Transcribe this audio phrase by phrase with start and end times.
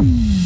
[0.00, 0.37] Mm-hmm.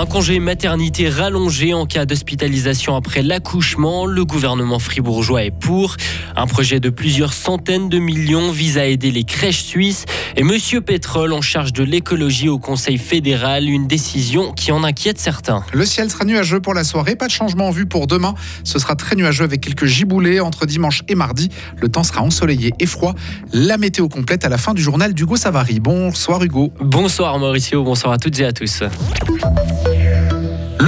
[0.00, 4.06] Un congé maternité rallongé en cas d'hospitalisation après l'accouchement.
[4.06, 5.94] Le gouvernement fribourgeois est pour.
[6.36, 10.06] Un projet de plusieurs centaines de millions vise à aider les crèches suisses.
[10.36, 15.18] Et Monsieur Pétrole en charge de l'écologie au Conseil fédéral, une décision qui en inquiète
[15.18, 15.62] certains.
[15.74, 18.34] Le ciel sera nuageux pour la soirée, pas de changement en vue pour demain.
[18.64, 21.50] Ce sera très nuageux avec quelques giboulées entre dimanche et mardi.
[21.76, 23.14] Le temps sera ensoleillé et froid.
[23.52, 25.78] La météo complète à la fin du journal d'Hugo Savary.
[25.78, 26.72] Bonsoir Hugo.
[26.80, 28.82] Bonsoir Mauricio, bonsoir à toutes et à tous.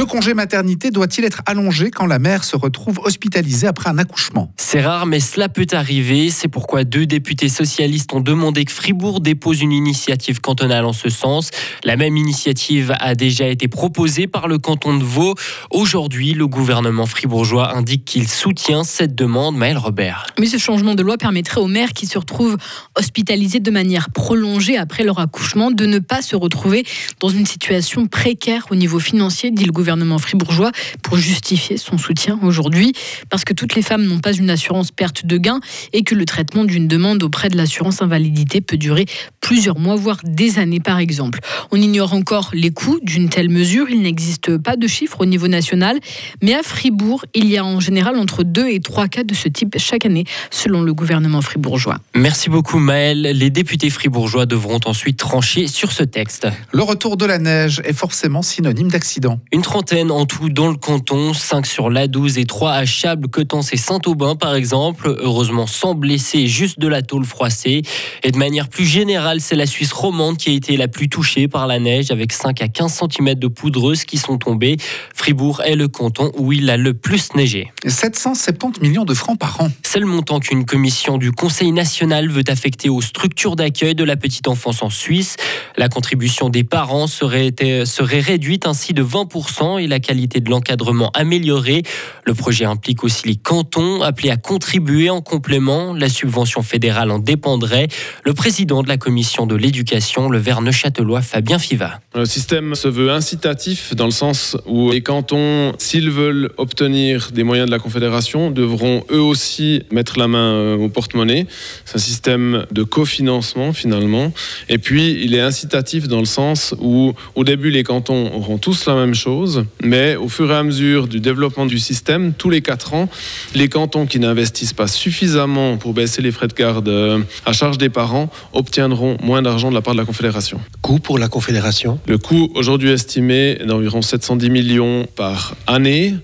[0.02, 4.52] Le congé maternité doit-il être allongé quand la mère se retrouve hospitalisée après un accouchement?
[4.56, 6.28] C'est rare, mais cela peut arriver.
[6.30, 11.08] C'est pourquoi deux députés socialistes ont demandé que Fribourg dépose une initiative cantonale en ce
[11.08, 11.50] sens.
[11.84, 15.36] La même initiative a déjà été proposée par le canton de Vaud.
[15.70, 19.56] Aujourd'hui, le gouvernement fribourgeois indique qu'il soutient cette demande.
[19.56, 20.26] Maël Robert.
[20.36, 22.56] Mais ce changement de loi permettrait aux mères qui se retrouvent
[22.98, 26.84] hospitalisées de manière prolongée après leur accouchement de ne pas se retrouver
[27.20, 31.98] dans une situation précaire au niveau financier, dit le gouvernement gouvernement fribourgeois pour justifier son
[31.98, 32.94] soutien aujourd'hui,
[33.28, 35.60] parce que toutes les femmes n'ont pas une assurance perte de gain
[35.92, 39.04] et que le traitement d'une demande auprès de l'assurance invalidité peut durer
[39.52, 41.38] plusieurs mois, voire des années par exemple.
[41.72, 45.46] On ignore encore les coûts d'une telle mesure, il n'existe pas de chiffres au niveau
[45.46, 46.00] national,
[46.40, 49.48] mais à Fribourg, il y a en général entre deux et trois cas de ce
[49.48, 51.98] type chaque année, selon le gouvernement fribourgeois.
[52.14, 53.20] Merci beaucoup Maël.
[53.20, 56.48] Les députés fribourgeois devront ensuite trancher sur ce texte.
[56.72, 59.38] Le retour de la neige est forcément synonyme d'accident.
[59.52, 63.74] Une trentaine en tout dans le canton, 5 sur l'A12 et 3 à Chables, Quetance
[63.74, 65.14] et Saint-Aubin par exemple.
[65.18, 67.82] Heureusement sans blessés, juste de la tôle froissée.
[68.22, 71.48] Et de manière plus générale, c'est la Suisse romande qui a été la plus touchée
[71.48, 74.76] par la neige avec 5 à 15 cm de poudreuse qui sont tombées.
[75.14, 77.70] Fribourg est le canton où il a le plus neigé.
[77.84, 79.70] 770 millions de francs par an.
[79.82, 84.16] C'est le montant qu'une commission du Conseil national veut affecter aux structures d'accueil de la
[84.16, 85.36] petite enfance en Suisse.
[85.76, 87.52] La contribution des parents serait,
[87.84, 91.82] serait réduite ainsi de 20% et la qualité de l'encadrement améliorée.
[92.24, 95.94] Le projet implique aussi les cantons appelés à contribuer en complément.
[95.94, 97.88] La subvention fédérale en dépendrait.
[98.24, 102.00] Le président de la commission de l'éducation, le Verne-Châtelois, Fabien Fiva.
[102.14, 107.44] Le système se veut incitatif dans le sens où les cantons, s'ils veulent obtenir des
[107.44, 111.46] moyens de la Confédération, devront eux aussi mettre la main euh, au porte-monnaie.
[111.84, 114.32] C'est un système de cofinancement finalement.
[114.68, 118.86] Et puis, il est incitatif dans le sens où au début, les cantons auront tous
[118.86, 122.62] la même chose mais au fur et à mesure du développement du système, tous les
[122.62, 123.08] quatre ans,
[123.54, 127.78] les cantons qui n'investissent pas suffisamment pour baisser les frais de garde euh, à charge
[127.78, 130.60] des parents obtiendront moins d'argent de la part de la Confédération.
[130.80, 131.98] Coût pour la Confédération?
[132.06, 136.14] Le coût aujourd'hui estimé d'environ 710 millions par année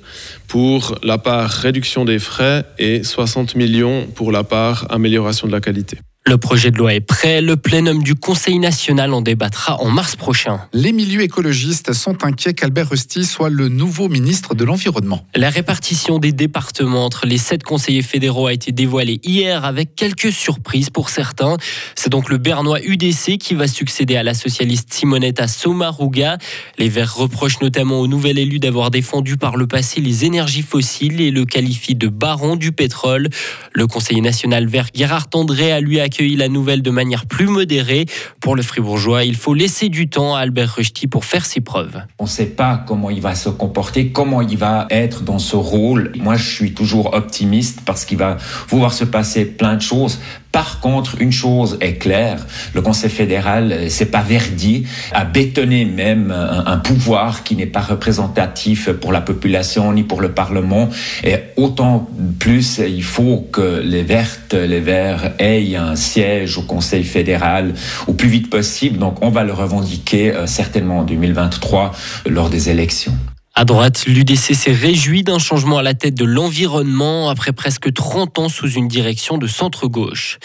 [0.46, 5.60] pour la part réduction des frais et 60 millions pour la part amélioration de la
[5.60, 5.98] qualité.
[6.28, 7.40] Le projet de loi est prêt.
[7.40, 10.60] Le plénum du Conseil national en débattra en mars prochain.
[10.74, 15.24] Les milieux écologistes sont inquiets qu'Albert Rusty soit le nouveau ministre de l'Environnement.
[15.34, 20.30] La répartition des départements entre les sept conseillers fédéraux a été dévoilée hier avec quelques
[20.30, 21.56] surprises pour certains.
[21.94, 26.36] C'est donc le Bernois UDC qui va succéder à la socialiste Simonetta Sommaruga.
[26.76, 31.22] Les Verts reprochent notamment au nouvel élu d'avoir défendu par le passé les énergies fossiles
[31.22, 33.30] et le qualifient de baron du pétrole.
[33.72, 38.06] Le conseiller national vert Gérard André a lui accueilli la nouvelle de manière plus modérée.
[38.40, 42.02] Pour le Fribourgeois, il faut laisser du temps à Albert Rusty pour faire ses preuves.
[42.18, 45.56] On ne sait pas comment il va se comporter, comment il va être dans ce
[45.56, 46.12] rôle.
[46.16, 48.36] Moi, je suis toujours optimiste parce qu'il va
[48.68, 50.18] pouvoir se passer plein de choses.
[50.52, 52.38] Par contre, une chose est claire,
[52.74, 58.90] le Conseil fédéral, c'est pas Verdi, a bétonné même un, pouvoir qui n'est pas représentatif
[58.90, 60.88] pour la population ni pour le Parlement.
[61.22, 62.08] Et autant
[62.38, 67.74] plus, il faut que les Vertes, les Verts aient un siège au Conseil fédéral
[68.06, 68.98] au plus vite possible.
[68.98, 71.92] Donc, on va le revendiquer euh, certainement en 2023
[72.26, 73.14] lors des élections.
[73.58, 78.38] À droite, l'UDC s'est réjoui d'un changement à la tête de l'environnement après presque 30
[78.38, 80.38] ans sous une direction de centre-gauche.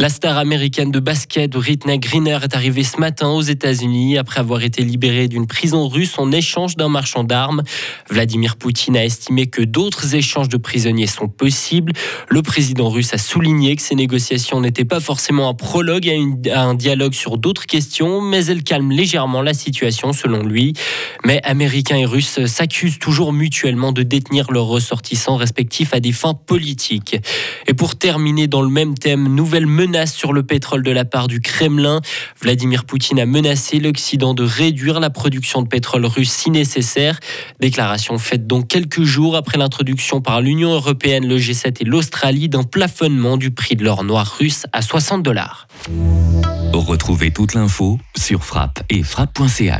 [0.00, 4.62] La star américaine de basket, Britney Greener, est arrivée ce matin aux États-Unis après avoir
[4.62, 7.64] été libérée d'une prison russe en échange d'un marchand d'armes.
[8.08, 11.94] Vladimir Poutine a estimé que d'autres échanges de prisonniers sont possibles.
[12.28, 16.08] Le président russe a souligné que ces négociations n'étaient pas forcément un prologue
[16.48, 20.74] à, un dialogue sur d'autres questions, mais elles calment légèrement la situation selon lui.
[21.24, 26.34] Mais Américains et Russes s'accusent toujours mutuellement de détenir leurs ressortissants respectifs à des fins
[26.34, 27.16] politiques.
[27.66, 31.28] Et pour terminer dans le même thème, nouvelle menace sur le pétrole de la part
[31.28, 32.00] du Kremlin.
[32.40, 37.18] Vladimir Poutine a menacé l'Occident de réduire la production de pétrole russe si nécessaire.
[37.60, 42.64] Déclaration faite donc quelques jours après l'introduction par l'Union européenne, le G7 et l'Australie d'un
[42.64, 45.68] plafonnement du prix de l'or noir russe à 60 dollars.
[46.72, 49.02] Retrouvez toute l'info sur frappe et.